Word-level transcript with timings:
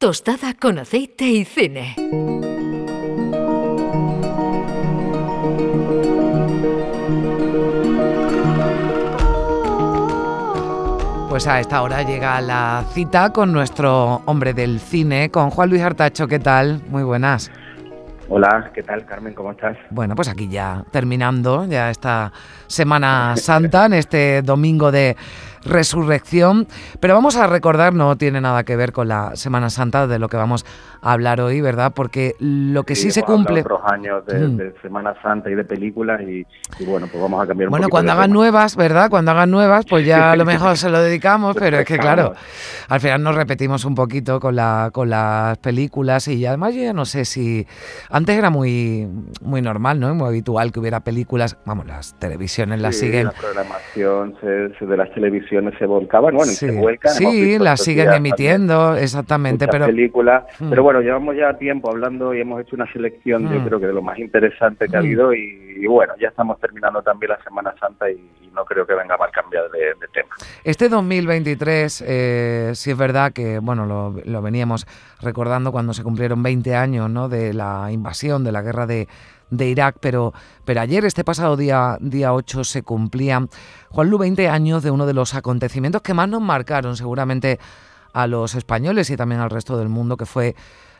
Tostada 0.00 0.54
con 0.54 0.78
aceite 0.78 1.26
y 1.26 1.44
cine. 1.44 1.94
Pues 11.28 11.46
a 11.46 11.60
esta 11.60 11.82
hora 11.82 12.02
llega 12.02 12.40
la 12.40 12.82
cita 12.94 13.30
con 13.30 13.52
nuestro 13.52 14.22
hombre 14.24 14.54
del 14.54 14.80
cine, 14.80 15.30
con 15.30 15.50
Juan 15.50 15.68
Luis 15.68 15.82
Artacho. 15.82 16.26
¿Qué 16.26 16.38
tal? 16.38 16.80
Muy 16.88 17.02
buenas. 17.02 17.50
Hola, 18.30 18.70
¿qué 18.72 18.82
tal 18.82 19.04
Carmen? 19.04 19.34
¿Cómo 19.34 19.50
estás? 19.50 19.76
Bueno, 19.90 20.14
pues 20.14 20.28
aquí 20.28 20.48
ya 20.48 20.82
terminando 20.92 21.66
ya 21.66 21.90
esta 21.90 22.32
Semana 22.68 23.34
Santa, 23.36 23.84
en 23.84 23.94
este 23.94 24.40
domingo 24.40 24.92
de 24.92 25.16
resurrección. 25.64 26.66
Pero 27.00 27.14
vamos 27.14 27.36
a 27.36 27.46
recordar, 27.46 27.94
no 27.94 28.16
tiene 28.16 28.40
nada 28.40 28.64
que 28.64 28.76
ver 28.76 28.92
con 28.92 29.08
la 29.08 29.36
Semana 29.36 29.70
Santa 29.70 30.06
de 30.06 30.18
lo 30.18 30.28
que 30.28 30.36
vamos 30.36 30.64
a 31.02 31.12
hablar 31.12 31.40
hoy, 31.40 31.60
¿verdad? 31.60 31.92
Porque 31.94 32.34
lo 32.38 32.84
que 32.84 32.94
sí, 32.94 33.10
se 33.10 33.22
cumple... 33.22 33.60
Otros 33.60 33.80
años 33.84 34.24
mm. 34.26 34.56
de, 34.56 34.74
Semana 34.82 35.14
Santa 35.22 35.50
y 35.50 35.54
de 35.54 35.64
películas 35.64 36.20
y, 36.22 36.46
bueno, 36.84 37.06
pues 37.10 37.22
vamos 37.22 37.42
a 37.42 37.46
cambiar 37.46 37.68
un 37.68 37.72
Bueno, 37.72 37.88
cuando 37.88 38.12
hagan 38.12 38.30
nuevas, 38.30 38.76
¿verdad? 38.76 39.10
Cuando 39.10 39.30
hagan 39.30 39.50
nuevas, 39.50 39.86
pues 39.86 40.06
ya 40.06 40.32
a 40.32 40.36
lo 40.36 40.44
mejor 40.46 40.76
se 40.76 40.90
lo 40.90 41.00
dedicamos, 41.00 41.56
pero 41.58 41.78
es 41.78 41.86
que 41.86 41.98
claro, 41.98 42.34
al 42.88 43.00
final 43.00 43.22
nos 43.22 43.34
repetimos 43.34 43.84
un 43.84 43.94
poquito 43.94 44.40
con, 44.40 44.56
la, 44.56 44.90
con 44.92 45.10
las 45.10 45.58
películas 45.58 46.28
y 46.28 46.44
además 46.46 46.74
yo 46.74 46.82
ya 46.82 46.92
no 46.92 47.04
sé 47.04 47.24
si... 47.24 47.66
Antes 48.10 48.36
era 48.36 48.50
muy, 48.50 49.08
muy 49.42 49.62
normal, 49.62 50.00
¿no? 50.00 50.14
Muy 50.14 50.28
habitual 50.28 50.72
que 50.72 50.80
hubiera 50.80 51.00
películas, 51.00 51.58
vamos, 51.64 51.86
las 51.86 52.18
televisiones 52.18 52.80
las 52.80 52.96
siguen... 52.96 53.26
La 53.26 53.32
programación 53.32 54.36
de 54.42 54.96
las 54.96 55.12
televisiones 55.12 55.49
se 55.78 55.86
volcaban, 55.86 56.34
bueno, 56.34 56.52
sí. 56.52 56.66
se 56.66 56.72
vuelcan. 56.72 57.12
Sí, 57.12 57.58
las 57.58 57.82
siguen 57.82 58.12
emitiendo, 58.12 58.96
exactamente. 58.96 59.66
Pero 59.68 59.86
películas. 59.86 60.44
Mm. 60.58 60.70
Pero 60.70 60.82
bueno, 60.82 61.00
llevamos 61.00 61.36
ya 61.36 61.56
tiempo 61.58 61.90
hablando 61.90 62.34
y 62.34 62.40
hemos 62.40 62.60
hecho 62.60 62.76
una 62.76 62.90
selección, 62.92 63.42
yo 63.52 63.60
mm. 63.60 63.64
creo 63.66 63.80
que 63.80 63.86
de 63.86 63.92
lo 63.92 64.02
más 64.02 64.18
interesante 64.18 64.86
que 64.88 64.96
ha 64.96 65.00
mm. 65.00 65.04
habido 65.04 65.34
y, 65.34 65.86
bueno, 65.86 66.14
ya 66.20 66.28
estamos 66.28 66.58
terminando 66.60 67.02
también 67.02 67.30
la 67.30 67.42
Semana 67.42 67.74
Santa 67.78 68.10
y, 68.10 68.20
no 68.50 68.64
creo 68.64 68.84
que 68.84 68.94
venga 68.94 69.16
mal 69.16 69.30
cambiar 69.30 69.70
de, 69.70 69.94
tema. 70.12 70.28
Este 70.64 70.88
2023, 70.88 72.04
eh, 72.04 72.70
sí 72.74 72.90
es 72.90 72.98
verdad 72.98 73.32
que, 73.32 73.60
bueno, 73.60 73.86
lo, 73.86 74.16
lo 74.24 74.42
veníamos 74.42 74.88
recordando 75.20 75.70
cuando 75.70 75.92
se 75.92 76.02
cumplieron 76.02 76.42
20 76.42 76.74
años, 76.74 77.08
¿no? 77.08 77.28
De 77.28 77.54
la 77.54 77.92
invasión, 77.92 78.42
de 78.42 78.50
la 78.50 78.62
guerra 78.62 78.88
de 78.88 79.06
de 79.50 79.68
Irak, 79.68 79.96
pero, 80.00 80.32
pero 80.64 80.80
ayer, 80.80 81.04
este 81.04 81.24
pasado 81.24 81.56
día, 81.56 81.98
día 82.00 82.32
8, 82.32 82.64
se 82.64 82.82
cumplían, 82.82 83.50
Juan 83.90 84.10
Lu, 84.10 84.18
20 84.18 84.48
años 84.48 84.82
de 84.82 84.90
uno 84.90 85.06
de 85.06 85.14
los 85.14 85.34
acontecimientos 85.34 86.02
que 86.02 86.14
más 86.14 86.28
nos 86.28 86.40
marcaron 86.40 86.96
seguramente 86.96 87.58
a 88.12 88.26
los 88.26 88.54
españoles 88.54 89.10
y 89.10 89.16
también 89.16 89.40
al 89.40 89.50
resto 89.50 89.76
del 89.76 89.88
mundo, 89.88 90.16
que 90.16 90.26
fue 90.26 90.54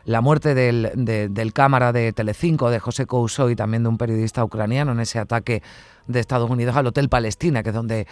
la 0.05 0.21
muerte 0.21 0.55
del, 0.55 0.91
del 0.95 1.53
cámara 1.53 1.93
de 1.93 2.11
Telecinco, 2.11 2.69
de 2.69 2.79
José 2.79 3.05
Couso 3.05 3.49
y 3.49 3.55
también 3.55 3.83
de 3.83 3.89
un 3.89 3.97
periodista 3.97 4.43
ucraniano 4.43 4.91
en 4.93 4.99
ese 4.99 5.19
ataque 5.19 5.61
de 6.07 6.19
Estados 6.19 6.49
Unidos 6.49 6.75
al 6.75 6.87
Hotel 6.87 7.09
Palestina, 7.09 7.63
que 7.63 7.69
es 7.69 7.75
donde 7.75 8.07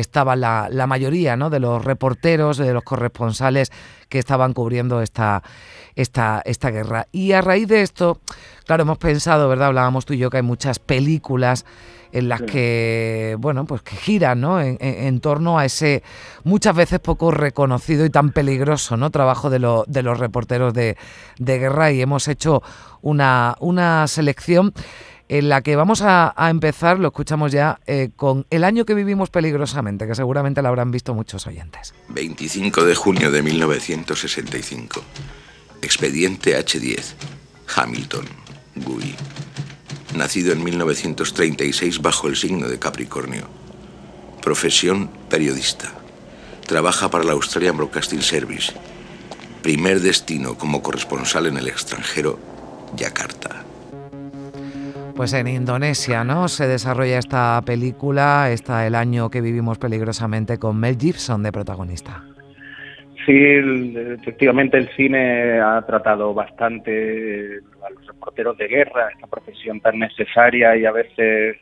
estaba 0.00 0.36
la, 0.36 0.68
la 0.70 0.86
mayoría 0.86 1.36
¿no? 1.36 1.50
de 1.50 1.60
los 1.60 1.84
reporteros, 1.84 2.58
de 2.58 2.72
los 2.72 2.82
corresponsales 2.82 3.72
que 4.08 4.18
estaban 4.18 4.52
cubriendo 4.52 5.02
esta, 5.02 5.42
esta, 5.96 6.42
esta 6.44 6.70
guerra. 6.70 7.08
Y 7.12 7.32
a 7.32 7.40
raíz 7.40 7.66
de 7.68 7.82
esto, 7.82 8.20
claro, 8.64 8.82
hemos 8.82 8.98
pensado, 8.98 9.48
¿verdad? 9.48 9.68
Hablábamos 9.68 10.04
tú 10.06 10.14
y 10.14 10.18
yo 10.18 10.30
que 10.30 10.36
hay 10.36 10.42
muchas 10.42 10.78
películas 10.78 11.64
en 12.12 12.28
las 12.28 12.42
que, 12.42 13.36
bueno, 13.38 13.66
pues 13.66 13.82
que 13.82 13.96
giran, 13.96 14.40
¿no? 14.40 14.60
En, 14.60 15.20
torno 15.20 15.58
a 15.58 15.64
ese 15.64 16.02
muchas 16.44 16.74
veces 16.74 17.00
poco 17.00 17.30
reconocido 17.30 18.04
y 18.04 18.10
tan 18.10 18.30
peligroso, 18.30 18.96
¿no? 18.96 19.10
Trabajo 19.10 19.50
de, 19.50 19.58
lo, 19.58 19.84
de 19.86 20.02
los 20.02 20.18
reporteros 20.18 20.72
de, 20.72 20.96
de, 21.38 21.58
guerra 21.58 21.92
y 21.92 22.00
hemos 22.00 22.28
hecho 22.28 22.62
una, 23.02 23.56
una 23.60 24.06
selección 24.06 24.72
en 25.28 25.48
la 25.48 25.62
que 25.62 25.76
vamos 25.76 26.02
a, 26.02 26.34
empezar, 26.50 26.98
lo 26.98 27.08
escuchamos 27.08 27.52
ya, 27.52 27.80
eh, 27.86 28.10
con 28.14 28.46
el 28.50 28.64
año 28.64 28.84
que 28.84 28.94
vivimos 28.94 29.30
peligrosamente, 29.30 30.06
que 30.06 30.14
seguramente 30.14 30.62
lo 30.62 30.68
habrán 30.68 30.90
visto 30.90 31.14
muchos 31.14 31.46
oyentes. 31.46 31.94
25 32.08 32.84
de 32.84 32.94
junio 32.94 33.30
de 33.30 33.42
1965. 33.42 35.02
Expediente 35.82 36.58
H10. 36.58 37.14
Hamilton. 37.74 38.26
Gui. 38.76 39.14
Nacido 40.14 40.52
en 40.52 40.62
1936 40.62 42.00
bajo 42.00 42.28
el 42.28 42.36
signo 42.36 42.68
de 42.68 42.78
Capricornio. 42.78 43.48
Profesión 44.42 45.10
periodista. 45.28 45.92
Trabaja 46.66 47.10
para 47.10 47.24
la 47.24 47.32
Australian 47.32 47.76
Broadcasting 47.76 48.22
Service. 48.22 48.72
Primer 49.62 50.00
destino 50.00 50.56
como 50.56 50.82
corresponsal 50.82 51.46
en 51.46 51.56
el 51.56 51.66
extranjero, 51.66 52.38
Yakarta. 52.96 53.65
Pues 55.16 55.32
en 55.32 55.48
Indonesia, 55.48 56.24
¿no? 56.24 56.46
Se 56.46 56.68
desarrolla 56.68 57.18
esta 57.18 57.62
película, 57.64 58.50
está 58.50 58.86
el 58.86 58.94
año 58.94 59.30
que 59.30 59.40
vivimos 59.40 59.78
peligrosamente 59.78 60.58
con 60.58 60.78
Mel 60.78 60.98
Gibson 60.98 61.42
de 61.42 61.52
protagonista. 61.52 62.22
Sí, 63.24 63.34
efectivamente 63.34 64.76
el 64.76 64.88
cine 64.90 65.58
ha 65.58 65.80
tratado 65.86 66.34
bastante 66.34 67.60
a 67.82 67.90
los 67.90 68.06
reporteros 68.06 68.58
de 68.58 68.68
guerra, 68.68 69.08
esta 69.10 69.26
profesión 69.26 69.80
tan 69.80 69.98
necesaria 69.98 70.76
y 70.76 70.84
a 70.84 70.92
veces, 70.92 71.56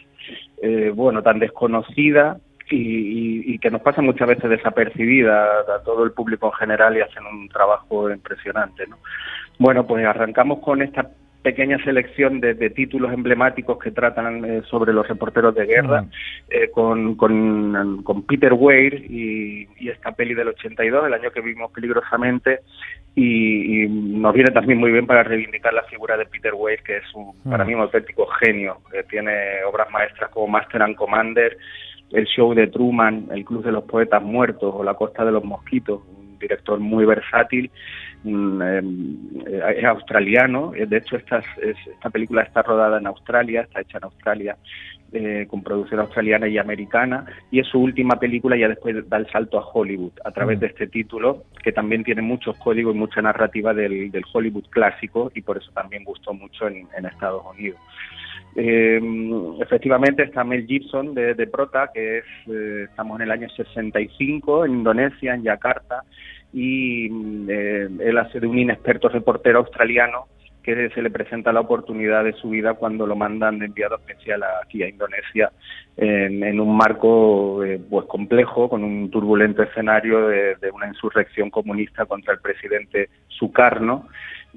eh, 0.61 0.91
bueno, 0.93 1.23
tan 1.23 1.39
desconocida 1.39 2.39
y, 2.69 3.55
y, 3.55 3.59
que 3.61 3.71
nos 3.71 3.83
pasa 3.83 4.03
muchas 4.03 4.27
veces 4.27 4.51
desapercibida 4.51 5.45
a 5.61 5.83
todo 5.85 6.03
el 6.03 6.11
público 6.11 6.47
en 6.49 6.55
general 6.55 6.97
y 6.97 7.03
hacen 7.03 7.25
un 7.25 7.49
trabajo 7.49 8.11
impresionante, 8.11 8.87
¿no? 8.89 8.99
Bueno, 9.59 9.87
pues 9.87 10.05
arrancamos 10.05 10.59
con 10.59 10.83
esta 10.83 11.09
pequeña 11.45 11.77
selección 11.85 12.41
de, 12.41 12.55
títulos 12.71 13.13
emblemáticos 13.13 13.79
que 13.79 13.91
tratan 13.91 14.47
eh, 14.47 14.63
sobre 14.71 14.95
los 14.95 15.07
reporteros 15.07 15.55
de 15.55 15.67
guerra, 15.67 16.07
eh, 16.49 16.71
con, 16.71 17.17
con, 17.17 18.25
Peter 18.27 18.55
Weir 18.55 18.95
y, 19.11 19.69
esta 19.91 20.13
peli 20.13 20.33
del 20.33 20.49
82, 20.49 21.07
el 21.07 21.13
año 21.13 21.31
que 21.31 21.43
vimos 21.43 21.71
peligrosamente, 21.71 22.61
y, 23.15 23.87
nos 23.87 24.33
viene 24.33 24.53
también 24.53 24.79
muy 24.79 24.91
bien 24.91 25.07
para 25.07 25.23
reivindicar 25.23 25.75
la 25.75 25.83
figura 25.83 26.17
de 26.17 26.25
Peter 26.25 26.55
Weir, 26.55 26.81
que 26.83 26.97
es 26.97 27.15
un, 27.15 27.35
para 27.43 27.67
mí 27.67 27.75
un 27.75 27.83
auténtico 27.83 28.27
genio, 28.41 28.79
que 28.91 29.03
tiene 29.03 29.63
obras 29.71 29.91
maestras 29.91 30.31
como 30.31 30.49
Master 30.49 30.83
and 30.83 30.97
Commander, 30.97 31.59
el 32.11 32.25
show 32.25 32.55
de 32.55 32.69
Truman, 32.69 33.29
el 33.31 33.45
Club 33.45 33.63
de 33.63 33.73
los 33.73 33.85
Poetas 33.85 34.23
Muertos 34.23 34.75
o 34.75 34.83
La 34.83 34.95
Costa 34.95 35.27
de 35.27 35.33
los 35.33 35.45
Mosquitos, 35.45 36.01
un 36.09 36.39
director 36.39 36.79
muy 36.81 37.05
versátil 37.05 37.71
es 38.25 39.85
australiano, 39.85 40.75
eh, 40.75 40.87
de 40.87 40.97
hecho 40.97 41.17
esta, 41.17 41.43
esta 41.61 42.11
película 42.11 42.43
está 42.43 42.63
rodada 42.63 42.99
en 42.99 43.07
Australia, 43.07 43.63
está 43.63 43.83
hecha 43.83 43.99
en 43.99 44.05
Australia 44.05 44.57
eh, 45.13 45.47
con 45.49 45.63
producción 45.63 46.01
australiana 46.01 46.49
y 46.49 46.57
americana 46.57 47.27
y 47.51 47.61
es 47.61 47.67
su 47.69 47.79
última 47.79 48.19
película 48.19 48.57
ya 48.57 48.69
después 48.69 49.09
da 49.09 49.19
el 49.19 49.31
salto 49.31 49.59
a 49.59 49.67
Hollywood 49.67 50.13
a 50.25 50.31
través 50.33 50.57
mm. 50.57 50.61
de 50.61 50.67
este 50.69 50.87
título 50.87 51.45
que 51.63 51.73
también 51.73 52.03
tiene 52.03 52.23
muchos 52.23 52.57
códigos 52.57 52.95
y 52.95 52.99
mucha 52.99 53.21
narrativa 53.21 53.75
del, 53.75 54.11
Hollywood 54.33 54.65
clásico 54.71 55.31
y 55.35 55.43
por 55.43 55.59
eso 55.59 55.71
también 55.73 56.03
gustó 56.03 56.33
mucho 56.33 56.67
en, 56.67 56.89
Estados 57.05 57.43
Unidos. 57.55 57.79
Em, 58.57 59.61
efectivamente 59.61 60.23
está 60.23 60.45
Mel 60.45 60.67
Gibson 60.67 61.15
de, 61.15 61.35
de 61.35 61.47
Prota, 61.47 61.91
que 61.93 62.19
es, 62.19 62.25
estamos 62.89 63.17
en 63.19 63.23
el 63.23 63.31
año 63.31 63.49
65 63.51 64.65
en 64.65 64.73
Indonesia, 64.73 65.35
en 65.35 65.43
Yakarta, 65.43 66.05
y 66.55 67.09
eh, 67.49 67.89
él 68.01 68.19
hace 68.19 68.39
de 68.39 68.47
un 68.47 68.59
inexperto 68.59 69.09
reportero 69.09 69.59
australiano 69.59 70.29
que 70.63 70.89
se 70.91 71.03
le 71.03 71.11
presenta 71.11 71.53
la 71.53 71.61
oportunidad 71.61 72.25
de 72.25 72.33
su 72.33 72.49
vida 72.49 72.73
cuando 72.75 73.07
lo 73.07 73.17
mandan 73.17 73.59
de 73.59 73.67
enviado 73.67 73.97
especial 73.97 74.43
aquí 74.65 74.83
a 74.83 74.89
Indonesia 74.89 75.53
en, 75.97 76.59
un 76.59 76.77
marco 76.77 77.63
eh, 77.63 77.79
pues 77.91 78.07
complejo 78.07 78.69
con 78.69 78.83
un 78.83 79.11
turbulento 79.11 79.63
escenario 79.63 80.29
de, 80.29 80.57
una 80.73 80.89
insurrección 80.89 81.51
comunista 81.51 82.07
contra 82.07 82.33
el 82.33 82.41
presidente 82.41 83.11
Sukarno 83.29 84.09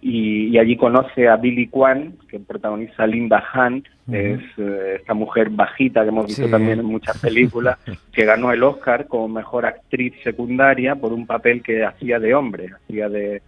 y, 0.01 0.57
allí 0.57 0.77
conoce 0.77 1.27
a 1.27 1.37
Billy 1.37 1.67
Kwan, 1.67 2.13
que 2.29 2.39
protagoniza 2.39 3.07
Linda 3.07 3.43
Hunt, 3.53 3.87
es 4.11 4.41
eh, 4.57 4.95
esta 4.99 5.13
mujer 5.13 5.49
bajita 5.49 6.03
que 6.03 6.09
hemos 6.09 6.27
visto 6.27 6.49
también 6.49 6.79
en 6.79 6.85
muchas 6.85 7.19
películas, 7.19 7.77
que 8.13 8.25
ganó 8.25 8.51
el 8.51 8.63
Oscar 8.63 9.07
como 9.07 9.27
mejor 9.27 9.65
actriz 9.65 10.13
secundaria 10.23 10.95
por 10.95 11.13
un 11.13 11.25
papel 11.25 11.61
que 11.61 11.83
hacía 11.83 12.19
de 12.19 12.33
hombre, 12.33 12.69
hacía 12.73 13.09
de, 13.09 13.41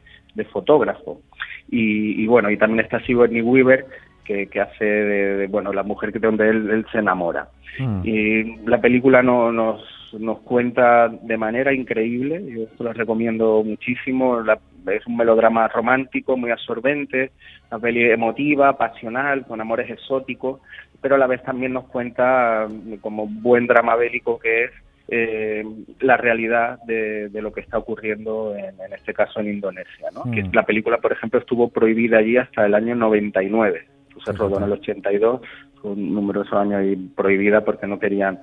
fotógrafo. 0.51 1.21
Y, 1.69 2.25
bueno, 2.25 2.49
y 2.49 2.57
también 2.57 2.85
está 2.85 3.01
Sigourney 3.01 3.41
Weaver, 3.41 3.85
que, 4.23 4.47
que 4.47 4.61
hace 4.61 4.85
de, 4.85 5.47
bueno, 5.47 5.73
la 5.73 5.83
mujer 5.83 6.13
que 6.13 6.19
donde 6.19 6.49
él, 6.49 6.69
él 6.69 6.85
se 6.91 6.99
enamora. 6.99 7.49
Mm. 7.77 8.01
Y 8.05 8.55
la 8.65 8.79
película 8.79 9.21
no, 9.21 9.51
nos, 9.51 9.83
nos 10.17 10.39
cuenta 10.39 11.07
de 11.09 11.37
manera 11.37 11.73
increíble, 11.73 12.43
yo 12.47 12.83
la 12.83 12.93
recomiendo 12.93 13.63
muchísimo, 13.63 14.41
la, 14.41 14.59
es 14.87 15.05
un 15.05 15.17
melodrama 15.17 15.67
romántico, 15.67 16.37
muy 16.37 16.51
absorbente, 16.51 17.31
una 17.69 17.79
peli 17.79 18.09
emotiva, 18.09 18.77
pasional, 18.77 19.45
con 19.45 19.61
amores 19.61 19.89
exóticos, 19.89 20.61
pero 21.01 21.15
a 21.15 21.17
la 21.17 21.27
vez 21.27 21.43
también 21.43 21.73
nos 21.73 21.85
cuenta, 21.85 22.67
como 23.01 23.27
buen 23.27 23.67
drama 23.67 23.95
bélico 23.95 24.39
que 24.39 24.65
es, 24.65 24.71
eh, 25.11 25.63
la 26.01 26.17
realidad 26.17 26.79
de, 26.83 27.29
lo 27.33 27.51
que 27.51 27.61
está 27.61 27.77
ocurriendo 27.77 28.55
en, 28.55 28.79
en 28.79 28.93
este 28.93 29.13
caso 29.13 29.39
en 29.39 29.49
Indonesia. 29.49 30.09
¿no? 30.13 30.31
Que 30.31 30.43
mm. 30.43 30.51
la 30.53 30.63
película, 30.63 30.97
por 30.97 31.11
ejemplo, 31.11 31.39
estuvo 31.39 31.69
prohibida 31.69 32.19
allí 32.19 32.37
hasta 32.37 32.65
el 32.65 32.75
año 32.75 32.95
99. 32.95 33.87
Se 34.23 34.33
rodó 34.33 34.57
en 34.57 34.63
el 34.63 34.73
82, 34.73 35.41
un 35.83 36.13
numerosos 36.13 36.53
años 36.53 36.83
y 36.85 36.95
prohibida 36.95 37.63
porque 37.63 37.87
no 37.87 37.99
querían 37.99 38.39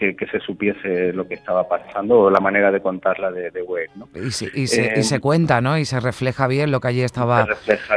que, 0.00 0.26
se 0.26 0.40
supiese 0.40 1.12
lo 1.12 1.28
que 1.28 1.34
estaba 1.34 1.68
pasando 1.68 2.20
o 2.20 2.30
la 2.30 2.40
manera 2.40 2.70
de 2.70 2.80
contarla 2.80 3.30
de, 3.30 3.50
de. 3.50 3.60
¿no? 3.94 4.08
Y, 4.14 4.30
se, 4.30 4.48
y, 4.54 4.66
se, 4.66 5.16
eh, 5.16 5.20
cuenta, 5.20 5.60
¿no? 5.60 5.76
Y 5.76 5.84
se 5.84 6.00
refleja 6.00 6.46
bien 6.46 6.70
lo 6.70 6.80
que 6.80 6.88
allí 6.88 7.02
estaba, 7.02 7.46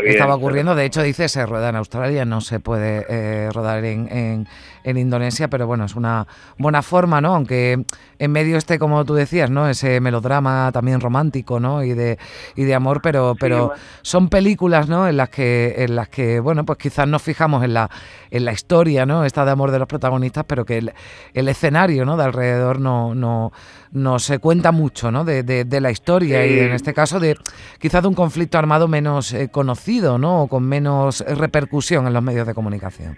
estaba 0.03 0.35
ocurriendo. 0.35 0.75
De 0.75 0.85
hecho, 0.85 1.01
dice, 1.01 1.29
se 1.29 1.45
rueda 1.45 1.69
en 1.69 1.77
Australia, 1.77 2.25
no 2.25 2.41
se 2.41 2.59
puede 2.59 3.05
eh, 3.09 3.49
rodar 3.53 3.85
en, 3.85 4.11
en, 4.11 4.47
en, 4.83 4.97
Indonesia, 4.97 5.47
pero 5.47 5.65
bueno, 5.65 5.85
es 5.85 5.95
una 5.95 6.27
buena 6.57 6.81
forma, 6.81 7.21
¿no? 7.21 7.35
Aunque 7.35 7.85
en 8.19 8.31
medio 8.31 8.57
esté, 8.57 8.77
como 8.77 9.05
tú 9.05 9.13
decías, 9.13 9.49
¿no? 9.49 9.69
Ese 9.69 10.01
melodrama 10.01 10.71
también 10.73 10.99
romántico, 10.99 11.61
¿no? 11.61 11.83
Y 11.83 11.93
de, 11.93 12.17
y 12.55 12.63
de 12.63 12.75
amor, 12.75 13.01
pero, 13.01 13.35
pero 13.39 13.73
son 14.01 14.27
películas, 14.27 14.89
¿no? 14.89 15.07
En 15.07 15.15
las 15.15 15.29
que, 15.29 15.75
en 15.77 15.95
las 15.95 16.09
que, 16.09 16.41
bueno, 16.41 16.65
pues 16.65 16.77
quizás 16.77 17.07
nos 17.07 17.21
fijamos 17.21 17.63
en 17.63 17.73
la, 17.73 17.89
en 18.29 18.43
la 18.43 18.51
historia, 18.51 19.05
¿no? 19.05 19.23
Esta 19.23 19.45
de 19.45 19.51
amor 19.51 19.71
de 19.71 19.79
los 19.79 19.87
protagonistas, 19.87 20.43
pero 20.45 20.65
que 20.65 20.79
el, 20.79 20.93
el 21.33 21.47
escenario 21.47 21.92
¿no? 21.99 22.17
de 22.17 22.23
alrededor 22.23 22.79
no, 22.79 23.13
no, 23.15 23.51
no 23.91 24.19
se 24.19 24.39
cuenta 24.39 24.71
mucho 24.71 25.11
¿no? 25.11 25.23
de, 25.23 25.43
de, 25.43 25.81
la 25.81 25.91
historia 25.91 26.45
y 26.45 26.59
en 26.59 26.71
este 26.71 26.93
caso 26.93 27.19
de 27.19 27.35
quizás 27.79 28.01
de 28.01 28.07
un 28.07 28.15
conflicto 28.15 28.57
armado 28.57 28.87
menos 28.87 29.33
eh, 29.33 29.49
conocido 29.51 30.17
¿no? 30.17 30.43
o 30.43 30.47
con 30.47 30.67
menos 30.67 31.23
repercusión 31.37 32.07
en 32.07 32.13
los 32.13 32.23
medios 32.23 32.47
de 32.47 32.53
comunicación. 32.53 33.17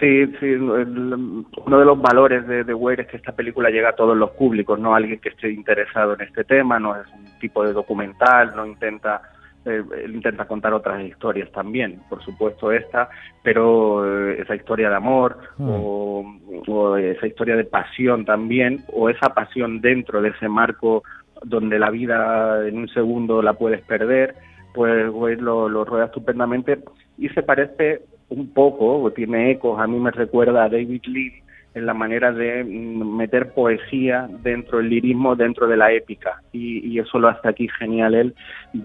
Sí, 0.00 0.26
sí, 0.38 0.54
uno 0.54 1.78
de 1.78 1.84
los 1.84 2.00
valores 2.00 2.46
de 2.46 2.64
The 2.64 2.72
Wire 2.72 3.02
es 3.02 3.08
que 3.08 3.16
esta 3.16 3.32
película 3.32 3.68
llega 3.68 3.88
a 3.88 3.96
todos 3.96 4.16
los 4.16 4.30
públicos, 4.30 4.78
no 4.78 4.94
alguien 4.94 5.18
que 5.18 5.30
esté 5.30 5.50
interesado 5.50 6.14
en 6.14 6.20
este 6.20 6.44
tema, 6.44 6.78
no 6.78 6.94
es 6.94 7.06
un 7.12 7.26
tipo 7.40 7.64
de 7.64 7.72
documental, 7.72 8.52
no 8.54 8.64
intenta 8.64 9.20
eh, 9.64 9.82
él 10.04 10.14
intenta 10.14 10.46
contar 10.46 10.72
otras 10.72 11.02
historias 11.04 11.50
también, 11.52 12.00
por 12.08 12.22
supuesto 12.24 12.72
esta, 12.72 13.08
pero 13.42 14.30
eh, 14.30 14.40
esa 14.42 14.54
historia 14.54 14.88
de 14.88 14.96
amor 14.96 15.38
mm. 15.58 15.70
o, 15.70 16.96
esa 16.96 17.26
historia 17.26 17.56
de 17.56 17.64
pasión 17.64 18.24
también, 18.24 18.84
o 18.92 19.08
esa 19.08 19.34
pasión 19.34 19.80
dentro 19.80 20.22
de 20.22 20.30
ese 20.30 20.48
marco 20.48 21.02
donde 21.42 21.78
la 21.78 21.90
vida 21.90 22.66
en 22.66 22.78
un 22.78 22.88
segundo 22.88 23.42
la 23.42 23.54
puedes 23.54 23.82
perder, 23.82 24.34
pues 24.74 25.10
lo, 25.40 25.68
lo 25.68 25.84
rueda 25.84 26.06
estupendamente 26.06 26.78
y 27.16 27.28
se 27.30 27.42
parece 27.42 28.02
un 28.28 28.52
poco, 28.52 29.02
o 29.02 29.10
tiene 29.12 29.50
ecos, 29.52 29.80
a 29.80 29.86
mí 29.86 29.98
me 29.98 30.10
recuerda 30.10 30.64
a 30.64 30.68
David 30.68 31.02
Lee 31.06 31.42
en 31.78 31.86
la 31.86 31.94
manera 31.94 32.32
de 32.32 32.64
meter 32.64 33.52
poesía 33.52 34.28
dentro 34.42 34.78
del 34.78 34.90
lirismo, 34.90 35.36
dentro 35.36 35.66
de 35.66 35.76
la 35.76 35.92
épica. 35.92 36.42
Y, 36.52 36.98
eso 36.98 37.18
lo 37.18 37.28
hace 37.28 37.48
aquí 37.48 37.68
genial 37.78 38.14
él. 38.14 38.34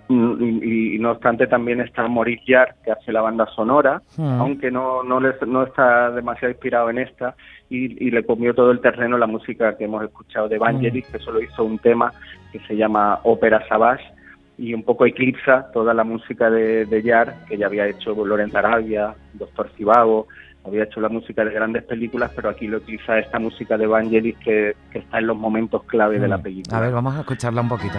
Y, 0.10 0.98
no 1.00 1.12
obstante 1.12 1.48
también 1.48 1.82
está 1.82 2.08
Maurice 2.08 2.44
Jarre, 2.46 2.76
que 2.84 2.92
hace 2.92 3.12
la 3.12 3.22
banda 3.22 3.48
sonora, 3.56 4.02
hmm. 4.18 4.40
aunque 4.40 4.72
no, 4.72 5.04
no, 5.04 5.20
no 5.20 5.64
está 5.64 6.12
demasiado 6.12 6.52
inspirado 6.52 6.90
en 6.90 7.00
esta, 7.00 7.36
y, 7.70 8.12
le 8.12 8.24
comió 8.24 8.54
todo 8.54 8.72
el 8.72 8.80
terreno 8.80 9.18
la 9.18 9.28
música 9.28 9.76
que 9.76 9.86
hemos 9.86 10.04
escuchado 10.04 10.48
de 10.48 10.60
Vangelis, 10.60 11.10
hmm. 11.10 11.12
que 11.12 11.20
solo 11.20 11.42
hizo 11.42 11.64
un 11.64 11.80
tema 11.80 12.14
que 12.52 12.60
se 12.60 12.76
llama 12.76 13.20
Ópera 13.24 13.68
Savage, 13.68 14.06
y 14.58 14.74
un 14.74 14.84
poco 14.84 15.06
eclipsa 15.06 15.72
toda 15.74 15.94
la 15.96 16.04
música 16.04 16.50
de, 16.50 16.86
de 16.86 17.02
que 17.50 17.58
ya 17.58 17.66
había 17.66 17.88
hecho 17.88 18.14
Lorenzo 18.14 18.60
Arabia, 18.60 19.16
Doctor 19.34 19.70
Cibago, 19.76 20.28
había 20.66 20.84
hecho 20.84 21.02
la 21.02 21.10
música 21.10 21.44
de 21.44 21.52
grandes 21.52 21.84
películas, 21.84 22.32
pero 22.36 22.50
aquí 22.50 22.68
lo 22.68 22.78
utiliza 22.78 23.20
esta 23.20 23.40
música 23.40 23.78
de 23.78 23.88
Vangelis 23.88 24.38
que, 24.38 24.76
que 24.92 25.00
está 25.00 25.20
en 25.20 25.28
los 25.28 25.38
momentos 25.38 25.84
clave 25.84 26.20
de 26.20 26.28
la 26.28 26.38
mm. 26.38 26.42
película. 26.42 26.78
A 26.78 26.82
ver, 26.82 26.92
vamos 26.92 27.16
a 27.16 27.20
escucharla 27.20 27.62
un 27.62 27.70
poquito. 27.70 27.98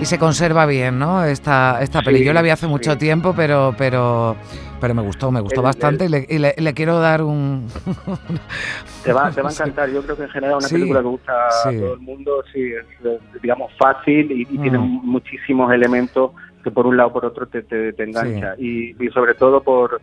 Y 0.00 0.06
se 0.06 0.18
conserva 0.18 0.64
bien, 0.64 0.98
¿no? 0.98 1.24
Esta, 1.24 1.82
esta 1.82 2.00
peli. 2.00 2.24
Yo 2.24 2.32
la 2.32 2.40
vi 2.40 2.48
hace 2.48 2.66
mucho 2.66 2.96
tiempo, 2.96 3.34
pero, 3.36 3.74
pero 3.76 4.34
pero 4.80 4.94
me 4.94 5.02
gustó, 5.02 5.30
me 5.30 5.40
gustó 5.40 5.62
bastante 5.62 6.06
y, 6.06 6.38
le, 6.38 6.74
quiero 6.74 6.98
dar 6.98 7.22
un... 7.22 7.66
te, 9.04 9.12
va, 9.12 9.30
te 9.30 9.42
va 9.42 9.50
a 9.50 9.52
encantar, 9.52 9.90
yo 9.90 10.02
creo 10.02 10.16
que 10.16 10.22
en 10.24 10.30
general 10.30 10.58
una 10.58 10.68
película 10.68 11.00
que 11.00 11.06
gusta 11.06 11.32
a 11.64 11.70
todo 11.70 11.94
el 11.94 12.00
mundo, 12.00 12.42
sí, 12.52 12.72
es 12.72 13.42
digamos 13.42 13.72
fácil 13.78 14.30
y, 14.32 14.44
tiene 14.44 14.78
mm. 14.78 15.00
muchísimos 15.04 15.72
elementos 15.72 16.32
que 16.62 16.70
por 16.70 16.86
un 16.86 16.96
lado 16.96 17.10
o 17.10 17.12
por 17.12 17.24
otro 17.24 17.46
te, 17.46 17.62
te, 17.62 18.02
engancha. 18.02 18.54
Y, 18.58 18.90
y, 19.02 19.08
sobre 19.10 19.34
todo 19.34 19.62
por, 19.62 20.00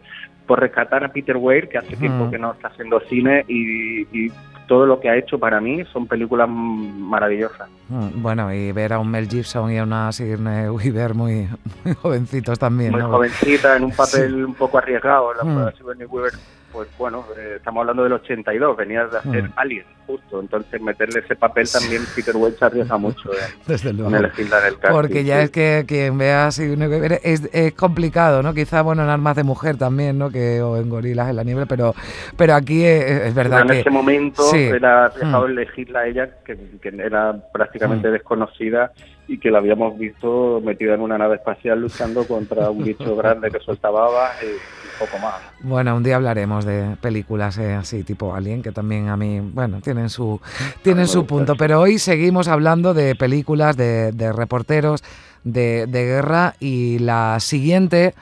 por 0.47 0.59
rescatar 0.59 1.03
a 1.03 1.09
Peter 1.09 1.37
Weir 1.37 1.67
que 1.67 1.77
hace 1.77 1.95
tiempo 1.95 2.31
que 2.31 2.39
no 2.39 2.53
está 2.53 2.69
haciendo 2.69 2.99
cine 3.01 3.45
y, 3.47 4.31
todo 4.67 4.85
lo 4.85 4.99
que 4.99 5.09
ha 5.09 5.15
hecho 5.15 5.39
para 5.39 5.59
mí 5.59 5.83
son 5.91 6.07
películas 6.07 6.47
maravillosas. 6.49 7.69
Mm, 7.89 8.21
bueno, 8.21 8.53
y 8.53 8.71
ver 8.71 8.93
a 8.93 8.99
un 8.99 9.09
Mel 9.09 9.27
Gibson 9.27 9.71
y 9.71 9.77
a 9.77 9.83
una 9.83 10.11
Sigourney 10.11 10.69
Weaver 10.69 11.13
muy, 11.13 11.47
muy 11.83 11.93
jovencitos 11.95 12.59
también. 12.59 12.91
Muy 12.91 13.01
jovencita, 13.01 13.77
en 13.77 13.85
un 13.85 13.91
papel 13.91 14.45
un 14.45 14.53
poco 14.53 14.77
arriesgado. 14.77 15.33
La 15.33 15.43
mm. 15.43 15.77
Sigourney 15.77 16.05
Weaver 16.05 16.33
pues 16.77 16.89
bueno, 16.95 17.25
eh, 17.35 17.53
estamos 17.55 17.81
hablando 17.81 18.03
del 18.03 18.13
82, 18.13 18.77
venías 18.77 19.11
de 19.11 19.17
hacer 19.17 19.43
mm. 19.45 19.53
Alien, 19.55 19.85
justo. 20.05 20.39
Entonces, 20.39 20.79
meterle 20.79 21.21
ese 21.21 21.35
papel 21.35 21.67
también, 21.67 22.03
Peter 22.15 22.35
Welch 22.35 22.61
arriesga 22.61 22.97
mucho 22.99 23.33
eh, 23.33 23.37
Desde 23.65 23.93
luego. 23.93 24.09
en 24.11 24.17
elegirla 24.17 24.61
del 24.61 24.77
casting. 24.77 24.95
Porque 24.95 25.23
ya 25.23 25.41
es 25.41 25.49
que 25.49 25.85
quien 25.87 26.19
vea 26.19 26.45
así 26.45 26.77
es, 27.23 27.49
es 27.51 27.73
complicado, 27.73 28.43
¿no? 28.43 28.53
Quizá, 28.53 28.83
bueno, 28.83 29.01
en 29.01 29.09
Armas 29.09 29.35
de 29.35 29.43
Mujer 29.43 29.77
también, 29.77 30.19
¿no? 30.19 30.29
Que, 30.29 30.61
o 30.61 30.77
en 30.77 30.87
Gorilas 30.87 31.31
en 31.31 31.37
la 31.37 31.43
nieve, 31.43 31.65
pero, 31.65 31.95
pero 32.37 32.53
aquí 32.53 32.85
es, 32.85 33.33
verdad 33.33 33.61
en 33.61 33.71
ese 33.71 33.89
momento 33.89 34.53
era 34.53 35.05
arriesgado 35.05 35.47
mm. 35.47 35.49
elegirla 35.49 35.99
a 36.01 36.07
ella, 36.07 36.29
que, 36.45 36.59
era 36.83 37.35
prácticamente 37.51 38.09
mm. 38.09 38.11
desconocida 38.11 38.91
y 39.27 39.37
que 39.39 39.51
la 39.51 39.57
habíamos 39.57 39.97
visto 39.97 40.61
metida 40.63 40.93
en 40.93 41.01
una 41.01 41.17
nave 41.17 41.35
espacial 41.35 41.81
luchando 41.81 42.25
contra 42.25 42.69
un 42.69 42.83
bicho 42.83 43.15
grande 43.17 43.51
que 43.51 43.59
soltaba 43.59 44.31
y 44.41 44.99
poco 44.99 45.19
más. 45.19 45.35
Bueno, 45.61 45.95
un 45.95 46.03
día 46.03 46.15
hablaremos 46.15 46.65
de 46.65 46.95
películas 47.01 47.57
eh, 47.57 47.73
así 47.73 48.03
tipo 48.03 48.33
Alien 48.33 48.61
que 48.61 48.71
también 48.71 49.09
a 49.09 49.17
mí, 49.17 49.39
bueno, 49.39 49.81
tienen 49.81 50.09
su 50.09 50.39
tienen 50.81 51.07
su 51.07 51.25
punto, 51.25 51.55
pero 51.55 51.81
hoy 51.81 51.99
seguimos 51.99 52.47
hablando 52.47 52.93
de 52.93 53.15
películas 53.15 53.75
de, 53.75 54.11
reporteros 54.33 55.03
de, 55.43 55.85
guerra 55.91 56.55
y 56.59 56.99
la 56.99 57.39
siguiente 57.39 58.13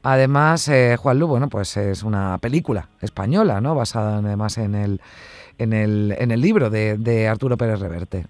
Además, 0.00 0.68
eh, 0.68 0.96
Juan 0.96 1.18
Lu, 1.18 1.26
bueno, 1.26 1.48
pues 1.48 1.76
es 1.76 2.04
una 2.04 2.38
película 2.38 2.88
española, 3.00 3.60
¿no? 3.60 3.74
Basada 3.74 4.18
además 4.18 4.56
en 4.56 4.76
el, 4.76 5.00
en 5.58 5.72
el, 5.72 6.14
en 6.16 6.30
el 6.30 6.40
libro 6.40 6.70
de, 6.70 6.96
de 6.96 7.26
Arturo 7.26 7.56
Pérez 7.58 7.80
Reverte. 7.80 8.26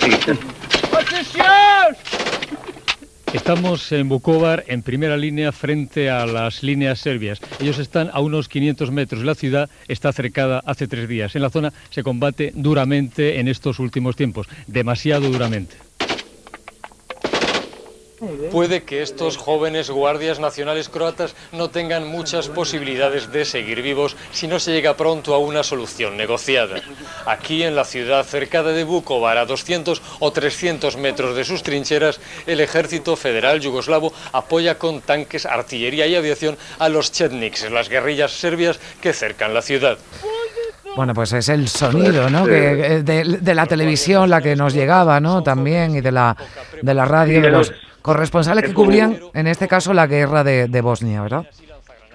Sí. 0.00 0.32
Estamos 3.32 3.92
en 3.92 4.08
Bukovar, 4.08 4.64
en 4.66 4.82
primera 4.82 5.16
línea, 5.16 5.52
frente 5.52 6.10
a 6.10 6.26
las 6.26 6.64
líneas 6.64 6.98
serbias. 6.98 7.40
Ellos 7.60 7.78
están 7.78 8.10
a 8.12 8.20
unos 8.20 8.48
500 8.48 8.90
metros. 8.90 9.22
La 9.22 9.36
ciudad 9.36 9.70
está 9.86 10.12
cercada 10.12 10.60
hace 10.66 10.88
tres 10.88 11.08
días. 11.08 11.36
En 11.36 11.42
la 11.42 11.50
zona 11.50 11.72
se 11.90 12.02
combate 12.02 12.50
duramente 12.56 13.38
en 13.38 13.46
estos 13.46 13.78
últimos 13.78 14.16
tiempos, 14.16 14.48
demasiado 14.66 15.30
duramente. 15.30 15.89
Puede 18.50 18.82
que 18.82 19.02
estos 19.02 19.38
jóvenes 19.38 19.90
guardias 19.90 20.40
nacionales 20.40 20.90
croatas 20.90 21.34
no 21.52 21.70
tengan 21.70 22.06
muchas 22.06 22.48
posibilidades 22.48 23.32
de 23.32 23.46
seguir 23.46 23.80
vivos 23.80 24.14
si 24.32 24.46
no 24.46 24.58
se 24.58 24.72
llega 24.72 24.96
pronto 24.96 25.32
a 25.32 25.38
una 25.38 25.62
solución 25.62 26.18
negociada. 26.18 26.82
Aquí 27.24 27.62
en 27.62 27.74
la 27.74 27.84
ciudad 27.84 28.24
cercada 28.24 28.72
de 28.72 28.84
Vukovar, 28.84 29.38
a 29.38 29.46
200 29.46 30.02
o 30.18 30.32
300 30.32 30.98
metros 30.98 31.34
de 31.34 31.44
sus 31.44 31.62
trincheras, 31.62 32.20
el 32.46 32.60
ejército 32.60 33.16
federal 33.16 33.60
yugoslavo 33.60 34.12
apoya 34.32 34.78
con 34.78 35.00
tanques, 35.00 35.46
artillería 35.46 36.06
y 36.06 36.14
aviación 36.14 36.58
a 36.78 36.90
los 36.90 37.12
chetniks, 37.12 37.70
las 37.70 37.88
guerrillas 37.88 38.32
serbias 38.32 38.80
que 39.00 39.14
cercan 39.14 39.54
la 39.54 39.62
ciudad. 39.62 39.98
Bueno, 40.96 41.14
pues 41.14 41.32
es 41.32 41.48
el 41.48 41.68
sonido, 41.68 42.28
¿no? 42.30 42.44
Que, 42.44 43.02
de, 43.02 43.54
la 43.54 43.66
televisión, 43.66 44.28
la 44.28 44.40
que 44.40 44.56
nos 44.56 44.74
llegaba, 44.74 45.20
¿no? 45.20 45.42
También, 45.42 45.94
y 45.94 46.00
de 46.00 46.12
la, 46.12 46.36
de 46.82 46.94
la 46.94 47.04
radio, 47.04 47.40
de 47.40 47.50
los 47.50 47.72
corresponsales 48.02 48.64
que 48.64 48.74
cubrían, 48.74 49.16
en 49.34 49.46
este 49.46 49.68
caso, 49.68 49.92
la 49.92 50.06
guerra 50.06 50.42
de, 50.44 50.80
Bosnia, 50.80 51.22
¿verdad? 51.22 51.46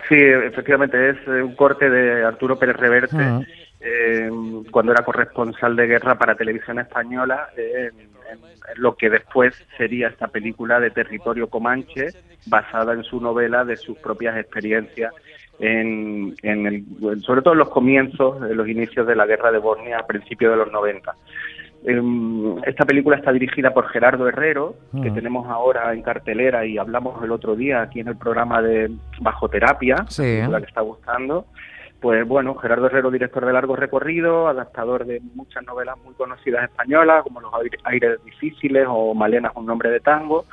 Sí, 0.09 0.15
efectivamente, 0.15 1.09
es 1.09 1.17
eh, 1.27 1.41
un 1.41 1.55
corte 1.55 1.89
de 1.89 2.23
Arturo 2.23 2.59
Pérez 2.59 2.75
Reverte, 2.75 3.17
ah. 3.17 3.41
eh, 3.79 4.29
cuando 4.69 4.91
era 4.91 5.03
corresponsal 5.03 5.75
de 5.75 5.87
guerra 5.87 6.15
para 6.15 6.35
televisión 6.35 6.77
española, 6.77 7.49
eh, 7.57 7.89
en, 8.31 8.39
lo 8.75 8.95
que 8.95 9.09
después 9.09 9.55
sería 9.77 10.09
esta 10.09 10.27
película 10.27 10.79
de 10.79 10.91
Territorio 10.91 11.47
Comanche, 11.47 12.09
basada 12.45 12.93
en 12.93 13.03
su 13.03 13.19
novela 13.19 13.63
de 13.63 13.77
sus 13.77 13.97
propias 13.97 14.37
experiencias, 14.37 15.13
en, 15.59 16.35
el, 16.43 16.83
sobre 17.21 17.41
todo 17.41 17.53
en 17.53 17.59
los 17.59 17.69
comienzos, 17.69 18.37
en 18.49 18.57
los 18.57 18.67
inicios 18.67 19.07
de 19.07 19.15
la 19.15 19.25
guerra 19.25 19.51
de 19.51 19.57
Bosnia 19.59 19.99
a 19.99 20.05
principios 20.07 20.51
de 20.51 20.57
los 20.57 20.71
90. 20.71 21.13
Em, 21.87 22.57
esta 22.65 22.83
película 22.83 23.15
está 23.17 23.31
dirigida 23.31 23.71
por 23.73 23.87
Gerardo 23.89 24.27
Herrero, 24.27 24.75
que 25.03 25.11
Mm. 25.11 25.13
tenemos 25.13 25.47
ahora 25.47 25.93
en 25.93 26.01
cartelera 26.01 26.65
y 26.65 26.77
hablamos 26.79 27.23
el 27.23 27.31
otro 27.31 27.55
día 27.55 27.83
aquí 27.83 27.99
en 27.99 28.07
el 28.07 28.17
programa 28.17 28.61
de 28.61 28.89
Bajo 29.21 29.47
Terapia, 29.49 29.97
Sí. 30.09 30.39
la 30.49 30.59
que 30.59 30.65
está 30.67 30.81
gustando. 30.81 31.45
Pues 32.01 32.27
bueno, 32.27 32.53
Gerardo 32.55 32.85
Herrero, 32.87 33.09
director 33.09 33.43
de 33.45 33.53
largo 33.53 33.75
recorrido, 33.75 34.47
adaptador 34.47 35.05
de 35.05 35.21
muchas 35.33 35.63
novelas 35.65 35.95
muy 36.03 36.13
conocidas 36.13 36.63
españolas, 36.65 37.23
como 37.23 37.41
Los 37.41 37.51
aire- 37.55 37.77
aires 37.83 38.23
difíciles 38.23 38.85
o 38.87 39.15
Malena 39.15 39.49
es 39.49 39.55
un 39.55 39.65
nombre 39.65 39.89
de 39.89 39.99
tango. 40.01 40.45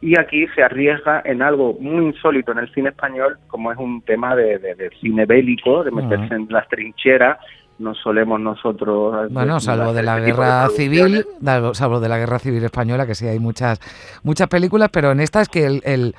Y 0.00 0.18
aquí 0.18 0.46
se 0.54 0.62
arriesga 0.64 1.22
en 1.24 1.42
algo 1.42 1.74
muy 1.78 2.06
insólito 2.06 2.50
en 2.52 2.58
el 2.58 2.72
cine 2.72 2.88
español, 2.88 3.38
como 3.46 3.70
es 3.70 3.78
un 3.78 4.02
tema 4.02 4.34
de, 4.34 4.58
de- 4.58 4.74
de 4.74 4.90
cine 5.00 5.26
bélico, 5.26 5.84
de 5.84 5.90
meterse 5.92 6.34
en 6.34 6.46
las 6.50 6.66
trincheras. 6.68 7.38
No 7.78 7.94
solemos 7.94 8.40
nosotros. 8.40 9.30
Bueno, 9.30 9.60
salvo 9.60 9.92
de 9.92 10.02
la 10.02 10.12
este 10.16 10.26
de 10.26 10.32
guerra 10.32 10.68
civil, 10.70 11.26
salvo- 11.74 12.00
de 12.00 12.08
la 12.08 12.18
guerra 12.18 12.38
civil 12.38 12.64
española, 12.64 13.06
que 13.06 13.14
sí 13.14 13.26
hay 13.26 13.38
muchas 13.38 13.78
muchas 14.22 14.48
películas, 14.48 14.88
pero 14.90 15.10
en 15.12 15.20
esta 15.20 15.42
es 15.42 15.48
que 15.50 15.66
el, 15.66 15.82
el, 15.84 16.14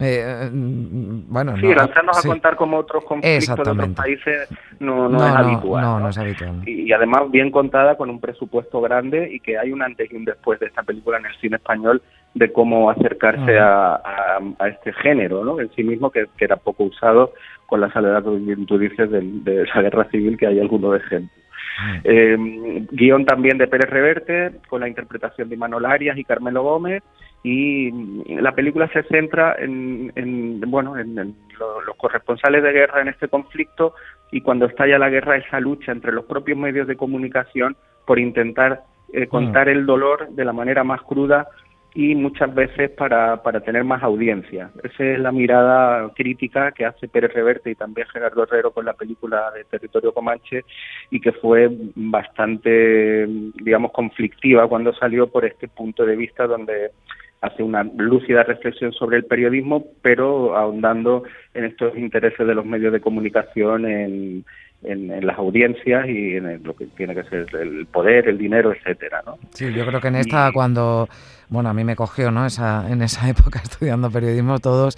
eh, 0.00 0.50
mm, 0.52 1.32
bueno, 1.32 1.54
Sí, 1.56 1.62
no, 1.66 1.74
lanzarnos 1.74 2.16
sí. 2.18 2.26
a 2.28 2.30
contar 2.30 2.56
como 2.56 2.78
otros 2.78 3.04
conflictos 3.04 3.46
de 3.56 3.70
otros 3.70 3.88
países 3.90 4.48
no, 4.80 5.08
no, 5.08 5.18
No, 5.18 5.26
es 5.28 5.34
habitual. 5.36 5.82
no, 5.84 5.92
¿no? 5.94 6.00
no 6.00 6.08
es 6.08 6.18
habitual. 6.18 6.62
Y, 6.68 6.82
y 6.88 6.92
además 6.92 7.30
bien 7.30 7.50
contada 7.50 7.96
con 7.96 8.10
un 8.10 8.20
presupuesto 8.20 8.80
grande 8.80 9.28
y 9.32 9.40
que 9.40 9.58
hay 9.58 9.72
un 9.72 9.82
antes 9.82 10.10
y 10.10 10.16
un 10.16 10.24
después 10.24 10.58
de 10.60 10.66
esta 10.66 10.82
película 10.82 11.18
en 11.18 11.26
el 11.26 11.36
cine 11.40 11.56
español 11.56 12.02
de 12.34 12.52
cómo 12.52 12.90
acercarse 12.90 13.58
a, 13.58 13.94
a- 13.94 14.40
a 14.58 14.68
este 14.68 14.92
género, 14.92 15.44
¿no? 15.44 15.60
En 15.60 15.70
sí 15.72 15.82
mismo 15.82 16.10
que, 16.10 16.26
que 16.36 16.44
era 16.44 16.56
poco 16.56 16.84
usado 16.84 17.32
con 17.66 17.80
la 17.80 17.90
salvedad 17.92 18.22
que 18.22 18.56
tú 18.66 18.78
dices 18.78 19.10
del- 19.10 19.42
de, 19.44 19.66
la 19.74 19.82
guerra 19.82 20.04
civil 20.10 20.36
que 20.38 20.46
hay 20.46 20.60
algunos 20.60 20.96
ejemplos. 20.96 21.36
Eh, 22.04 22.36
guion 22.92 23.24
también 23.24 23.56
de 23.58 23.66
Pérez 23.66 23.88
Reverte, 23.90 24.50
con 24.68 24.80
la 24.82 24.88
interpretación 24.88 25.48
de 25.48 25.54
Imanol 25.54 25.86
Arias 25.86 26.16
y 26.18 26.24
Carmelo 26.24 26.62
Gómez, 26.62 27.02
y 27.42 27.90
la 28.40 28.52
película 28.52 28.86
se 28.88 29.02
centra 29.04 29.56
en, 29.58 30.12
en, 30.14 30.60
bueno, 30.70 30.98
en, 30.98 31.18
en 31.18 31.34
lo- 31.58 31.80
los 31.80 31.96
corresponsales 31.96 32.62
de 32.62 32.72
guerra 32.72 33.00
en 33.00 33.08
este 33.08 33.28
conflicto 33.28 33.94
y 34.30 34.42
cuando 34.42 34.66
estalla 34.66 34.98
la 34.98 35.08
guerra 35.08 35.36
esa 35.38 35.58
lucha 35.58 35.90
entre 35.90 36.12
los 36.12 36.26
propios 36.26 36.58
medios 36.58 36.86
de 36.86 36.96
comunicación 36.96 37.76
por 38.06 38.18
intentar 38.18 38.82
eh, 39.12 39.26
contar 39.26 39.68
el 39.68 39.86
dolor 39.86 40.28
de 40.30 40.44
la 40.44 40.52
manera 40.52 40.84
más 40.84 41.00
cruda 41.02 41.48
y 41.94 42.14
muchas 42.14 42.54
veces 42.54 42.90
para, 42.90 43.42
para 43.42 43.60
tener 43.60 43.84
más 43.84 44.02
audiencia. 44.02 44.70
Esa 44.82 45.04
es 45.04 45.18
la 45.18 45.32
mirada 45.32 46.10
crítica 46.14 46.72
que 46.72 46.84
hace 46.84 47.08
Pérez 47.08 47.32
Reverte 47.32 47.70
y 47.70 47.74
también 47.74 48.06
Gerardo 48.08 48.44
Herrero 48.44 48.70
con 48.70 48.84
la 48.84 48.92
película 48.92 49.50
de 49.52 49.64
Territorio 49.64 50.12
Comanche 50.12 50.64
y 51.10 51.20
que 51.20 51.32
fue 51.32 51.68
bastante, 51.96 53.26
digamos, 53.26 53.92
conflictiva 53.92 54.68
cuando 54.68 54.92
salió 54.94 55.26
por 55.28 55.44
este 55.44 55.68
punto 55.68 56.06
de 56.06 56.16
vista 56.16 56.46
donde 56.46 56.90
hace 57.40 57.62
una 57.62 57.82
lúcida 57.82 58.42
reflexión 58.42 58.92
sobre 58.92 59.16
el 59.16 59.24
periodismo, 59.24 59.86
pero 60.02 60.56
ahondando 60.56 61.24
en 61.54 61.64
estos 61.64 61.96
intereses 61.96 62.46
de 62.46 62.54
los 62.54 62.66
medios 62.66 62.92
de 62.92 63.00
comunicación 63.00 63.86
en, 63.86 64.44
en, 64.82 65.10
en 65.10 65.26
las 65.26 65.38
audiencias 65.38 66.08
y 66.08 66.36
en 66.36 66.46
el- 66.46 66.62
lo 66.62 66.74
que 66.74 66.86
tiene 66.86 67.14
que 67.14 67.24
ser 67.24 67.46
el 67.60 67.86
poder, 67.86 68.28
el 68.28 68.38
dinero, 68.38 68.72
etcétera, 68.72 69.22
¿no? 69.26 69.38
Sí, 69.52 69.72
yo 69.72 69.84
creo 69.86 70.00
que 70.00 70.08
en 70.08 70.16
esta 70.16 70.50
cuando, 70.52 71.08
bueno, 71.48 71.68
a 71.68 71.74
mí 71.74 71.84
me 71.84 71.96
cogió, 71.96 72.30
¿no? 72.30 72.46
Esa, 72.46 72.90
en 72.90 73.02
esa 73.02 73.28
época 73.28 73.60
estudiando 73.62 74.10
periodismo 74.10 74.58
todos, 74.58 74.96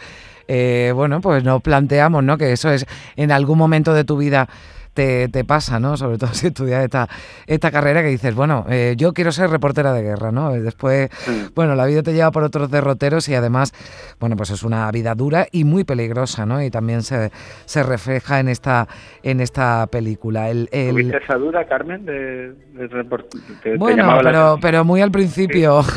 eh, 0.48 0.92
bueno, 0.94 1.20
pues 1.20 1.42
nos 1.44 1.62
planteamos, 1.62 2.22
¿no? 2.24 2.36
Que 2.38 2.52
eso 2.52 2.70
es 2.70 2.86
en 3.16 3.32
algún 3.32 3.58
momento 3.58 3.92
de 3.94 4.04
tu 4.04 4.16
vida 4.16 4.48
te, 4.94 5.28
te 5.28 5.44
pasa, 5.44 5.80
¿no? 5.80 5.96
Sobre 5.96 6.18
todo 6.18 6.30
si 6.34 6.48
estudias 6.48 6.84
esta, 6.84 7.08
esta 7.46 7.70
carrera 7.70 8.02
que 8.02 8.08
dices, 8.08 8.34
bueno, 8.34 8.66
eh, 8.68 8.94
yo 8.96 9.12
quiero 9.12 9.32
ser 9.32 9.50
reportera 9.50 9.92
de 9.92 10.02
guerra, 10.02 10.32
¿no? 10.32 10.54
Y 10.56 10.60
después, 10.60 11.08
bueno, 11.54 11.74
la 11.74 11.86
vida 11.86 12.02
te 12.02 12.12
lleva 12.12 12.30
por 12.30 12.42
otros 12.44 12.70
derroteros 12.70 13.28
y 13.28 13.34
además, 13.34 13.72
bueno, 14.20 14.36
pues 14.36 14.50
es 14.50 14.62
una 14.62 14.90
vida 14.90 15.14
dura 15.14 15.46
y 15.50 15.64
muy 15.64 15.84
peligrosa, 15.84 16.46
¿no? 16.46 16.62
Y 16.62 16.70
también 16.70 17.02
se, 17.02 17.30
se 17.64 17.82
refleja 17.82 18.40
en 18.40 18.48
esta, 18.48 18.88
en 19.22 19.40
esta 19.40 19.86
película. 19.88 20.50
El, 20.50 20.68
el- 20.72 20.90
¿Tuviste 20.90 21.16
esa 21.18 21.34
duda, 21.36 21.66
Carmen, 21.66 22.04
de, 22.04 22.52
de 22.52 22.88
report- 22.90 23.28
te- 23.62 23.70
te 23.70 23.76
bueno, 23.76 24.18
pero, 24.22 24.58
pero 24.60 24.84
muy 24.84 25.00
al 25.00 25.10
principio. 25.10 25.82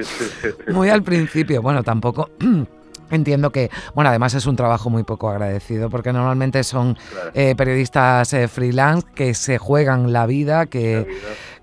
Sí. 0.00 0.48
Muy 0.72 0.88
al 0.88 1.02
principio. 1.02 1.62
Bueno, 1.62 1.82
tampoco. 1.82 2.30
Entiendo 3.10 3.50
que, 3.50 3.70
bueno, 3.94 4.10
además 4.10 4.34
es 4.34 4.46
un 4.46 4.56
trabajo 4.56 4.90
muy 4.90 5.02
poco 5.04 5.28
agradecido 5.30 5.88
porque 5.90 6.12
normalmente 6.12 6.64
son 6.64 6.96
Claro. 7.10 7.30
eh, 7.34 7.54
periodistas 7.56 8.32
eh, 8.32 8.48
freelance 8.48 9.06
que 9.14 9.34
se 9.34 9.58
juegan 9.58 10.12
la 10.12 10.26
vida, 10.26 10.66
que, 10.66 11.06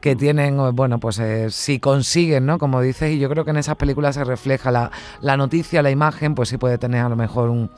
que 0.04 0.18
tienen, 0.18 0.60
eh, 0.60 0.72
bueno, 0.74 1.00
pues 1.00 1.18
eh, 1.20 1.50
si 1.50 1.80
consiguen, 1.80 2.46
¿no? 2.46 2.58
Como 2.58 2.82
dices, 2.82 3.14
y 3.14 3.20
yo 3.20 3.30
creo 3.30 3.46
que 3.46 3.52
en 3.52 3.58
esas 3.58 3.78
películas 3.78 4.16
se 4.16 4.26
refleja 4.26 4.70
la, 4.70 4.92
la 5.22 5.38
noticia, 5.38 5.82
la 5.82 5.92
imagen, 5.92 6.36
pues 6.36 6.50
sí 6.50 6.58
puede 6.58 6.78
tener 6.78 7.06
a 7.06 7.08
lo 7.08 7.16
mejor 7.16 7.50
un- 7.50 7.72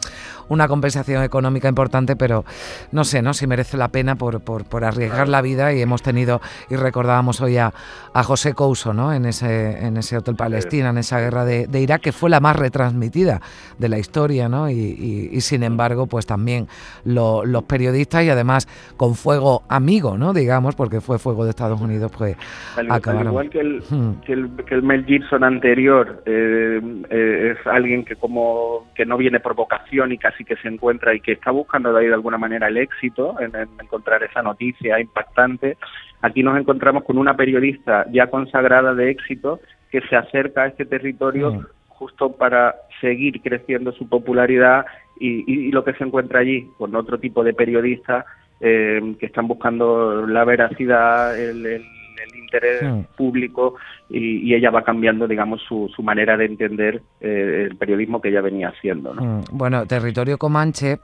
una 0.50 0.68
compensación 0.68 1.22
económica 1.24 1.70
importante, 1.70 2.16
pero 2.16 2.44
no 2.92 3.04
sé, 3.04 3.22
¿no? 3.22 3.36
Si 3.36 3.46
merece 3.46 3.78
la 3.78 3.90
pena 3.90 4.16
por, 4.16 4.42
por, 4.42 4.66
por 4.66 4.84
arriesgar 4.86 5.28
la 5.30 5.42
vida 5.44 5.72
y 5.74 5.82
hemos 5.84 6.02
tenido, 6.02 6.42
y 6.68 6.76
recordábamos 6.76 7.42
hoy 7.42 7.58
a, 7.58 7.74
a 8.14 8.24
José 8.24 8.54
Couso, 8.54 8.92
¿no? 8.94 9.14
En 9.14 9.28
ese, 9.28 9.86
en 9.86 9.98
ese 9.98 10.18
Hotel 10.18 10.36
Palestina, 10.36 10.90
en 10.90 10.98
esa 10.98 11.20
guerra 11.20 11.46
de, 11.46 11.68
de 11.68 11.80
Irak, 11.82 12.02
que 12.02 12.12
fue 12.12 12.32
la 12.32 12.40
más 12.40 12.56
retransmitida 12.56 13.40
de 13.78 13.88
la 13.90 14.00
historia, 14.00 14.50
¿no? 14.50 14.68
Y, 14.68 14.74
y- 14.74 15.30
y 15.32 15.42
sin 15.42 15.62
embargo, 15.62 16.08
pues 16.08 16.26
también 16.26 16.68
lo- 17.04 17.46
los 17.46 17.64
periodistas 17.66 18.24
y 18.24 18.30
además 18.32 18.68
con 18.98 19.14
fuego 19.14 19.62
amigo, 19.70 20.18
¿no? 20.18 20.34
Digamos, 20.34 20.74
porque 20.74 21.02
fue 21.02 21.20
fuego 21.20 21.44
de 21.44 21.52
Estados 21.52 21.80
Unidos, 21.80 22.12
pues 22.18 22.38
Al, 22.78 22.86
al 22.92 22.98
acabaron. 22.98 23.28
igual 23.28 23.50
que 23.50 23.60
el, 23.60 23.84
Hmm. 23.90 24.22
que 24.26 24.34
el, 24.34 24.50
que 24.66 24.76
el 24.76 24.84
Mel 24.84 25.06
Gibson 25.06 25.44
anterior 25.44 26.24
eh, 26.26 26.80
eh, 27.10 27.56
es 27.60 27.68
alguien 27.68 28.04
que 28.06 28.16
como 28.16 28.88
que 28.96 29.06
no 29.06 29.18
viene 29.18 29.40
por 29.40 29.56
vocación 29.56 30.12
y 30.12 30.18
casi 30.18 30.44
que 30.46 30.56
se 30.58 30.68
encuentra 30.68 31.14
y 31.14 31.20
que 31.20 31.34
está 31.34 31.52
buscando 31.52 31.92
de 31.94 32.02
ahí 32.02 32.08
de 32.08 32.14
alguna 32.14 32.38
manera 32.38 32.68
el 32.68 32.78
éxito 32.78 33.36
en, 33.40 33.56
en 33.56 33.70
encontrar 33.82 34.24
esa 34.24 34.42
noticia 34.42 35.00
impactante. 35.00 35.78
Aquí 36.22 36.42
nos 36.44 36.58
encontramos 36.58 37.04
con 37.04 37.18
una 37.18 37.36
periodista 37.36 38.06
ya 38.12 38.28
consagrada 38.28 38.94
de 38.94 39.12
éxito 39.12 39.60
que 39.92 40.02
se 40.02 40.16
acerca 40.16 40.64
a 40.64 40.68
este 40.68 40.86
territorio 40.86 41.52
Mm. 41.52 41.66
justo 41.88 42.32
para 42.36 42.76
seguir 43.00 43.42
creciendo 43.42 43.92
su 43.94 44.10
popularidad 44.10 44.86
y, 45.20 45.44
y- 45.52 45.68
y 45.68 45.72
lo 45.72 45.84
que 45.86 45.94
se 45.94 46.04
encuentra 46.04 46.40
allí 46.42 46.68
con 46.78 46.94
otro 46.96 47.20
tipo 47.20 47.44
de 47.44 47.54
periodistas 47.54 48.26
eh, 48.62 49.16
que 49.20 49.26
están 49.26 49.48
buscando 49.48 50.26
la 50.28 50.44
veracidad, 50.46 51.38
el, 51.40 51.66
el- 51.66 51.86
el 52.26 52.36
interés 52.36 53.06
público 53.16 53.76
y, 54.10 54.50
y 54.50 54.54
ella 54.54 54.70
va 54.70 54.84
cambiando, 54.84 55.28
digamos, 55.28 55.62
su, 55.68 55.90
manera 56.04 56.38
de 56.38 56.46
entender 56.46 57.02
eh, 57.20 57.68
el 57.70 57.76
periodismo 57.78 58.22
que 58.22 58.30
ella 58.30 58.42
venía 58.42 58.70
haciendo. 58.70 59.14
¿no? 59.14 59.22
Mm, 59.22 59.44
Bueno, 59.52 59.86
territorio 59.88 60.38
comanche, 60.38 61.00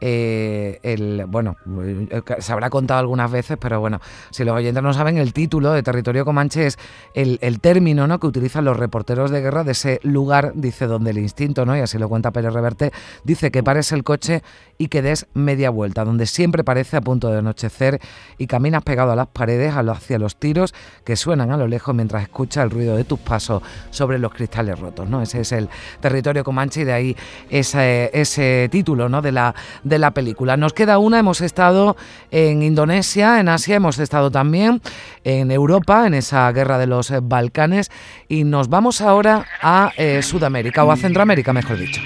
eh, 0.00 0.78
el, 0.82 1.24
bueno, 1.26 1.56
eh, 1.82 2.22
se 2.38 2.52
habrá 2.52 2.70
contado 2.70 3.00
algunas 3.00 3.30
veces, 3.30 3.56
pero 3.60 3.80
bueno, 3.80 4.00
si 4.30 4.44
los 4.44 4.54
oyentes 4.54 4.82
no 4.82 4.92
saben, 4.92 5.18
el 5.18 5.32
título 5.32 5.72
de 5.72 5.82
territorio 5.82 6.24
comanche 6.24 6.66
es 6.66 6.78
el, 7.14 7.60
término 7.60 8.06
¿no? 8.06 8.20
que 8.20 8.26
utilizan 8.26 8.64
los 8.64 8.76
reporteros 8.76 9.30
de 9.30 9.40
guerra 9.40 9.64
de 9.64 9.72
ese 9.72 10.00
lugar, 10.02 10.52
dice, 10.54 10.86
donde 10.86 11.10
el 11.10 11.18
instinto, 11.18 11.64
¿no? 11.64 11.76
y 11.76 11.80
así 11.80 11.98
lo 11.98 12.08
cuenta 12.08 12.30
Pérez 12.30 12.52
Reverte, 12.52 12.92
dice 13.24 13.50
que 13.50 13.62
pares 13.62 13.90
el 13.92 14.04
coche 14.04 14.42
y 14.78 14.88
que 14.88 15.02
des 15.02 15.26
media 15.34 15.70
vuelta, 15.70 16.04
donde 16.04 16.26
siempre 16.26 16.62
parece 16.62 16.98
a 16.98 17.00
punto 17.00 17.30
de 17.30 17.38
anochecer 17.38 17.98
y 18.38 18.46
caminas 18.46 18.82
pegado 18.82 19.12
a 19.12 19.16
las 19.16 19.28
paredes 19.28 19.74
hacia 19.74 20.18
los 20.18 20.36
tiros 20.36 20.74
que 21.04 21.16
suenan 21.16 21.50
a 21.50 21.56
lo 21.56 21.66
lejos 21.66 21.94
mientras 21.94 22.22
escuchas 22.22 22.43
el 22.62 22.70
ruido 22.70 22.96
de 22.96 23.04
tus 23.04 23.18
pasos 23.18 23.62
sobre 23.90 24.18
los 24.18 24.32
cristales 24.32 24.78
rotos. 24.78 25.08
¿no? 25.08 25.22
Ese 25.22 25.40
es 25.40 25.52
el 25.52 25.68
territorio 26.00 26.44
comanche 26.44 26.82
y 26.82 26.84
de 26.84 26.92
ahí 26.92 27.16
ese, 27.50 28.10
ese 28.12 28.68
título 28.70 29.08
¿no? 29.08 29.22
de, 29.22 29.32
la, 29.32 29.54
de 29.82 29.98
la 29.98 30.12
película. 30.12 30.56
Nos 30.56 30.72
queda 30.72 30.98
una, 30.98 31.18
hemos 31.18 31.40
estado 31.40 31.96
en 32.30 32.62
Indonesia, 32.62 33.40
en 33.40 33.48
Asia, 33.48 33.76
hemos 33.76 33.98
estado 33.98 34.30
también 34.30 34.80
en 35.24 35.50
Europa, 35.50 36.06
en 36.06 36.14
esa 36.14 36.50
guerra 36.52 36.78
de 36.78 36.86
los 36.86 37.12
Balcanes, 37.22 37.90
y 38.28 38.44
nos 38.44 38.68
vamos 38.68 39.00
ahora 39.00 39.46
a 39.62 39.92
eh, 39.96 40.22
Sudamérica, 40.22 40.84
o 40.84 40.90
a 40.90 40.96
Centroamérica, 40.96 41.52
mejor 41.52 41.78
dicho. 41.78 42.00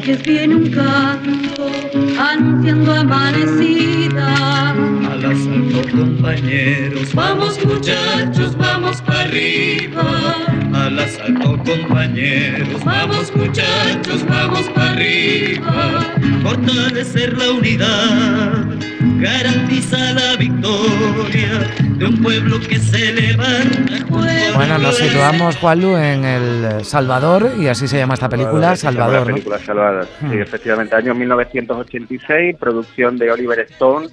Calles 0.00 0.22
viene 0.22 0.54
un 0.54 0.70
canto 0.70 1.70
anunciando 2.18 2.92
amanecida. 2.92 4.70
Al 5.10 5.24
asalto 5.24 5.82
compañeros, 5.90 7.14
Vamos 7.14 7.58
muchachos, 7.64 8.56
vamos 8.56 9.00
para 9.02 9.20
arriba. 9.20 10.02
al 10.72 10.98
asalto 10.98 11.58
compañeros, 11.64 12.84
Vamos 12.84 13.32
muchachos, 13.34 14.24
vamos 14.26 14.68
para 14.74 14.92
arriba. 14.92 16.14
fortalecer 16.42 17.36
la 17.36 17.50
unidad, 17.50 18.69
garantiza 19.20 20.14
la 20.14 20.36
victoria 20.36 21.70
de 21.98 22.06
un 22.06 22.22
pueblo 22.22 22.58
que 22.60 22.78
se 22.78 23.12
levanta. 23.12 24.06
Bueno, 24.56 24.78
nos 24.78 24.96
situamos, 24.96 25.56
Juanlu, 25.58 25.96
en 25.96 26.24
El 26.24 26.84
Salvador, 26.84 27.50
y 27.58 27.66
así 27.66 27.86
se 27.86 27.98
llama 27.98 28.14
esta 28.14 28.28
película, 28.28 28.74
Salvador. 28.76 29.26
La 29.26 29.34
película 29.34 29.58
Salvador, 29.58 30.08
sí, 30.20 30.26
hmm. 30.26 30.42
efectivamente, 30.42 30.96
año 30.96 31.14
1986, 31.14 32.56
producción 32.58 33.18
de 33.18 33.30
Oliver 33.30 33.60
Stone, 33.60 34.08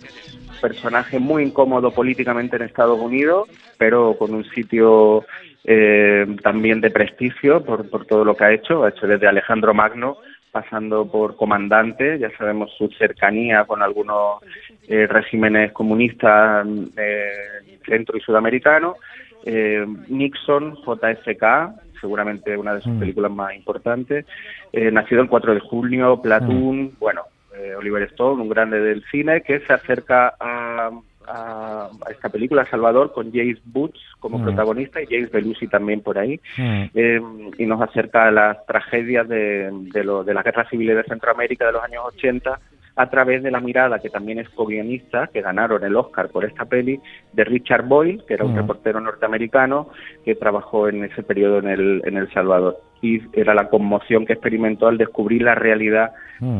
personaje 0.61 1.19
muy 1.19 1.43
incómodo 1.43 1.91
políticamente 1.91 2.57
en 2.57 2.63
Estados 2.63 2.99
Unidos, 2.99 3.47
pero 3.77 4.17
con 4.17 4.33
un 4.33 4.43
sitio 4.51 5.25
eh, 5.63 6.25
también 6.43 6.81
de 6.81 6.91
prestigio 6.91 7.63
por, 7.63 7.89
por 7.89 8.05
todo 8.05 8.25
lo 8.25 8.35
que 8.35 8.43
ha 8.43 8.53
hecho, 8.53 8.83
ha 8.83 8.89
hecho 8.89 9.07
desde 9.07 9.27
Alejandro 9.27 9.73
Magno 9.73 10.17
pasando 10.61 11.07
por 11.07 11.35
comandante, 11.35 12.17
ya 12.17 12.35
sabemos 12.35 12.71
su 12.75 12.87
cercanía 12.97 13.65
con 13.65 13.83
algunos 13.83 14.41
eh, 14.87 15.05
regímenes 15.05 15.71
comunistas 15.71 16.67
eh, 16.97 17.77
centro 17.85 18.17
y 18.17 18.21
sudamericanos, 18.21 18.97
eh, 19.45 19.85
Nixon, 20.07 20.75
JFK, 20.77 21.99
seguramente 22.01 22.57
una 22.57 22.73
de 22.73 22.81
sus 22.81 22.93
mm. 22.93 22.99
películas 22.99 23.31
más 23.31 23.53
importantes, 23.53 24.25
eh, 24.73 24.89
nacido 24.89 25.21
el 25.21 25.29
4 25.29 25.53
de 25.53 25.59
junio, 25.59 26.19
Platoon, 26.23 26.85
mm. 26.85 26.91
bueno, 26.99 27.21
eh, 27.55 27.75
Oliver 27.75 28.01
Stone, 28.03 28.41
un 28.41 28.49
grande 28.49 28.79
del 28.79 29.03
cine, 29.11 29.41
que 29.41 29.59
se 29.59 29.73
acerca 29.73 30.33
a, 30.39 30.89
a, 31.27 31.89
esta 32.09 32.29
película, 32.29 32.65
Salvador, 32.65 33.11
con 33.13 33.31
James 33.31 33.59
Boots 33.65 33.99
como 34.19 34.39
mm. 34.39 34.43
protagonista 34.43 35.01
y 35.01 35.07
James 35.07 35.31
Belushi 35.31 35.67
también 35.67 36.01
por 36.01 36.17
ahí, 36.17 36.39
mm. 36.57 36.83
eh, 36.93 37.21
y 37.57 37.65
nos 37.65 37.81
acerca 37.81 38.27
a 38.27 38.31
las 38.31 38.65
tragedias 38.65 39.27
de, 39.27 39.69
de, 39.93 40.03
lo, 40.03 40.23
de 40.23 40.33
las 40.33 40.43
guerras 40.43 40.69
civiles 40.69 40.95
de 40.95 41.03
Centroamérica 41.03 41.65
de 41.65 41.73
los 41.73 41.83
años 41.83 42.03
80 42.15 42.59
a 42.97 43.09
través 43.11 43.43
de 43.43 43.51
la 43.51 43.59
mirada, 43.59 43.99
que 43.99 44.09
también 44.09 44.39
es 44.39 44.49
co-guionista, 44.49 45.27
que 45.27 45.41
ganaron 45.41 45.83
el 45.83 45.95
Oscar 45.95 46.29
por 46.29 46.43
esta 46.43 46.65
peli, 46.65 46.99
de 47.31 47.43
Richard 47.43 47.85
Boyle, 47.87 48.23
que 48.27 48.33
era 48.33 48.43
un 48.43 48.53
mm. 48.53 48.57
reportero 48.57 48.99
norteamericano 48.99 49.89
que 50.25 50.33
trabajó 50.33 50.89
en 50.89 51.03
ese 51.03 51.21
periodo 51.21 51.59
en 51.59 51.67
el, 51.67 52.01
en 52.05 52.17
el 52.17 52.31
Salvador. 52.33 52.77
Y 53.03 53.21
era 53.39 53.53
la 53.53 53.69
conmoción 53.69 54.25
que 54.25 54.33
experimentó 54.33 54.87
al 54.87 54.97
descubrir 54.97 55.43
la 55.43 55.53
realidad 55.53 56.11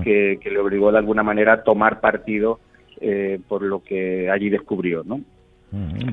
que, 0.03 0.37
que 0.39 0.51
le 0.51 0.59
obligó 0.59 0.91
de 0.91 0.99
alguna 0.99 1.23
manera 1.23 1.53
a 1.53 1.63
tomar 1.63 1.99
partido 1.99 2.59
eh, 3.01 3.39
por 3.47 3.61
lo 3.61 3.83
que 3.83 4.29
allí 4.29 4.49
descubrió, 4.49 5.03
¿no? 5.03 5.21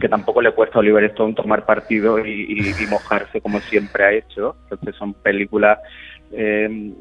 que 0.01 0.09
tampoco 0.09 0.43
le 0.43 0.51
cuesta 0.51 0.79
a 0.79 0.81
Oliver 0.81 1.05
Stone 1.05 1.35
tomar 1.35 1.65
partido 1.65 2.19
y, 2.19 2.73
mojarse 2.91 3.41
como 3.41 3.61
siempre 3.61 4.05
ha 4.05 4.13
hecho. 4.13 4.57
Entonces 4.65 4.97
son 4.97 5.15
películas 5.15 5.79
eh, 6.33 6.93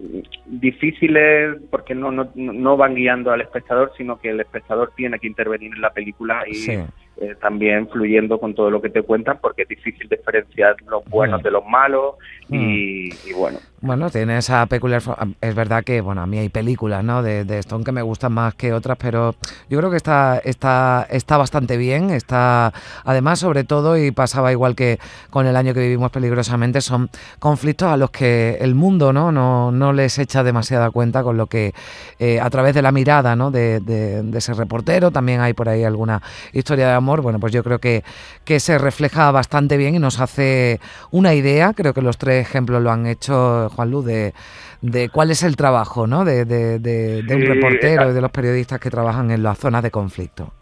difíciles 0.45 1.57
porque 1.71 1.95
no, 1.95 2.11
no, 2.11 2.29
no 2.35 2.77
van 2.77 2.93
guiando 2.93 3.31
al 3.31 3.41
espectador, 3.41 3.91
sino 3.97 4.19
que 4.19 4.29
el 4.29 4.39
espectador 4.39 4.91
tiene 4.95 5.17
que 5.19 5.27
intervenir 5.27 5.73
en 5.73 5.81
la 5.81 5.91
película 5.91 6.43
y 6.47 6.69
eh, 6.69 7.35
también 7.41 7.89
fluyendo 7.89 8.39
con 8.39 8.53
todo 8.53 8.69
lo 8.69 8.81
que 8.81 8.89
te 8.89 9.01
cuentan 9.01 9.39
porque 9.41 9.63
es 9.63 9.69
difícil 9.69 10.07
diferenciar 10.07 10.75
los 10.87 11.03
buenos 11.05 11.41
de 11.41 11.51
los 11.51 11.65
malos 11.65 12.15
y, 12.49 13.09
y 13.27 13.33
bueno. 13.35 13.57
Bueno, 13.85 14.09
tiene 14.09 14.37
esa 14.37 14.65
peculiar... 14.67 15.01
Es 15.41 15.55
verdad 15.55 15.83
que, 15.83 15.99
bueno, 15.99 16.21
a 16.21 16.25
mí 16.25 16.37
hay 16.37 16.47
películas, 16.47 17.03
¿no? 17.03 17.21
De, 17.21 17.43
de, 17.43 17.59
Stone 17.59 17.83
que 17.83 17.91
me 17.91 18.01
gustan 18.01 18.31
más 18.31 18.55
que 18.55 18.71
otras, 18.71 18.97
pero 18.97 19.35
yo 19.69 19.77
creo 19.77 19.91
que 19.91 19.97
está, 19.97 20.39
está, 20.41 21.05
está 21.09 21.35
bastante 21.35 21.75
bien. 21.75 22.09
Está, 22.09 22.71
además, 23.03 23.39
sobre 23.39 23.65
todo, 23.65 23.97
y 23.97 24.11
pasaba 24.11 24.53
igual 24.53 24.73
que 24.77 24.99
con 25.29 25.47
el 25.47 25.57
año 25.57 25.73
que 25.73 25.81
vivimos 25.81 26.11
peligrosamente, 26.11 26.79
son 26.79 27.09
conflictos 27.39 27.89
a 27.89 27.97
los 27.97 28.09
que 28.09 28.57
el 28.61 28.73
mundo, 28.73 29.11
¿no? 29.11 29.33
No, 29.33 29.69
no 29.73 29.91
les 29.91 30.17
echa 30.17 30.43
demasiada 30.43 30.89
cuenta 30.89 31.21
con 31.21 31.35
lo 31.35 31.47
que, 31.47 31.73
eh, 32.19 32.39
a 32.39 32.49
través 32.49 32.73
de 32.75 32.83
la 32.83 32.93
mirada, 32.93 33.35
¿no? 33.35 33.51
De, 33.51 33.81
de, 33.81 34.23
ese 34.37 34.53
reportero, 34.53 35.11
también 35.11 35.41
hay 35.41 35.51
por 35.51 35.67
ahí 35.67 35.83
alguna 35.83 36.21
historia 36.53 36.87
de 36.87 36.93
amor. 36.93 37.19
Bueno, 37.19 37.37
pues 37.37 37.51
yo 37.51 37.65
creo 37.65 37.79
que, 37.79 38.05
que 38.45 38.61
se 38.61 38.77
refleja 38.77 39.29
bastante 39.31 39.75
bien 39.75 39.95
y 39.95 39.99
nos 39.99 40.21
hace 40.21 40.79
una 41.11 41.33
idea. 41.33 41.73
Creo 41.73 41.93
que 41.93 42.01
los 42.01 42.17
tres 42.17 42.47
ejemplos 42.47 42.81
lo 42.81 42.89
han 42.89 43.07
hecho 43.07 43.71
Juan 43.74 43.92
Luz, 43.92 44.06
de, 44.06 44.34
de 44.82 45.10
cuál 45.10 45.32
es 45.32 45.44
el 45.44 45.56
trabajo 45.56 46.08
¿no? 46.08 46.25
de, 46.25 46.46
de, 46.46 47.24
un 47.30 47.42
reportero 47.42 48.10
y 48.10 48.13
de 48.13 48.22
los 48.22 48.32
periodistas 48.32 48.80
que 48.80 48.89
trabajan 48.89 49.32
en 49.32 49.44
las 49.44 49.58
zonas 49.58 49.84
de 49.84 49.92
conflicto. 49.92 50.53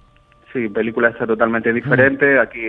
Sí, 0.53 0.68
película 0.68 1.10
está 1.10 1.25
totalmente 1.25 1.72
diferente. 1.72 2.39
Aquí 2.39 2.60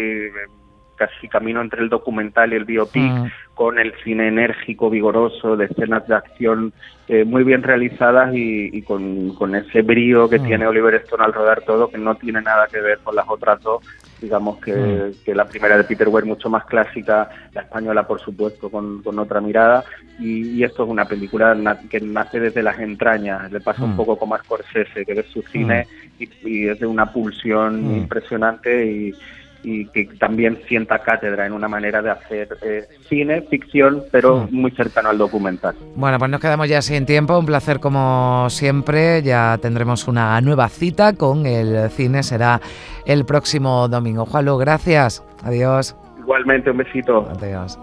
casi 0.96 1.28
camino 1.28 1.60
entre 1.60 1.82
el 1.82 1.88
documental 1.88 2.52
y 2.52 2.56
el 2.56 2.64
biopic, 2.64 3.02
mm. 3.02 3.26
con 3.54 3.78
el 3.78 3.92
cine 4.04 4.28
enérgico, 4.28 4.88
vigoroso, 4.88 5.56
de 5.56 5.64
escenas 5.64 6.06
de 6.06 6.14
acción 6.14 6.72
eh, 7.08 7.24
muy 7.24 7.42
bien 7.44 7.62
realizadas 7.62 8.30
y, 8.34 8.82
con, 8.82 9.34
con, 9.34 9.54
ese 9.54 9.82
brío 9.82 10.28
que 10.28 10.38
mm. 10.38 10.44
tiene 10.44 10.66
Oliver 10.66 10.94
Stone 10.96 11.24
al 11.24 11.32
rodar 11.32 11.62
todo, 11.62 11.88
que 11.88 11.98
no 11.98 12.14
tiene 12.14 12.40
nada 12.40 12.66
que 12.68 12.80
ver 12.80 12.98
con 13.02 13.16
las 13.16 13.28
otras 13.28 13.60
dos. 13.62 13.84
Digamos 14.22 14.58
que, 14.58 14.72
mm. 14.72 15.24
que 15.24 15.34
la 15.34 15.46
primera 15.46 15.76
de 15.76 15.84
Peter 15.84 16.08
Weir 16.08 16.24
mucho 16.24 16.48
más 16.48 16.64
clásica, 16.64 17.28
la 17.52 17.62
española 17.62 18.06
por 18.06 18.20
supuesto 18.20 18.70
con, 18.70 19.02
con 19.02 19.18
otra 19.18 19.40
mirada. 19.40 19.84
Y, 20.20 20.62
esto 20.62 20.84
es 20.84 20.88
una 20.88 21.04
película 21.04 21.76
que 21.90 22.00
nace 22.00 22.38
desde 22.38 22.62
las 22.62 22.78
entrañas, 22.78 23.50
le 23.50 23.60
pasa 23.60 23.82
un 23.82 23.96
poco 23.96 24.16
como 24.16 24.36
a 24.36 24.38
Scorsese, 24.38 25.04
que 25.04 25.14
ve 25.14 25.24
su 25.24 25.42
cine 25.42 25.88
y, 26.18 26.68
es 26.68 26.78
de 26.78 26.86
una 26.86 27.12
pulsión 27.12 27.96
impresionante 27.96 28.86
y, 28.86 29.14
y 29.62 29.86
que 29.86 30.04
también 30.18 30.58
sienta 30.68 30.98
cátedra 30.98 31.46
en 31.46 31.52
una 31.52 31.68
manera 31.68 32.02
de 32.02 32.10
hacer 32.10 32.48
eh, 32.62 32.84
cine, 33.08 33.42
ficción, 33.42 34.02
pero 34.10 34.48
muy 34.50 34.70
cercano 34.72 35.10
al 35.10 35.18
documental. 35.18 35.74
Bueno, 35.96 36.18
pues 36.18 36.30
nos 36.30 36.40
quedamos 36.40 36.68
ya 36.68 36.82
sin 36.82 37.06
tiempo, 37.06 37.38
un 37.38 37.46
placer 37.46 37.80
como 37.80 38.48
siempre, 38.50 39.22
ya 39.22 39.58
tendremos 39.60 40.08
una 40.08 40.40
nueva 40.40 40.68
cita 40.68 41.14
con 41.14 41.46
el 41.46 41.90
cine, 41.90 42.22
será 42.22 42.60
el 43.06 43.24
próximo 43.24 43.88
domingo. 43.88 44.26
Juanlu, 44.26 44.56
gracias, 44.58 45.24
adiós. 45.42 45.96
Igualmente, 46.18 46.70
un 46.70 46.78
besito. 46.78 47.28
Adiós. 47.30 47.78